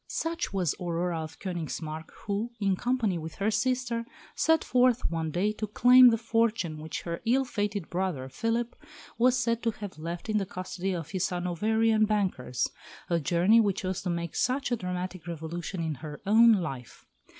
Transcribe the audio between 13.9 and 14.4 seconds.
to make